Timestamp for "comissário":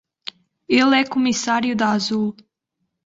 1.07-1.75